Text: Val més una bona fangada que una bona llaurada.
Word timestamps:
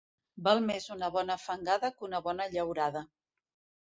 Val 0.45 0.59
més 0.69 0.87
una 0.95 1.09
bona 1.17 1.35
fangada 1.41 1.91
que 1.97 2.05
una 2.07 2.21
bona 2.29 2.47
llaurada. 2.55 3.05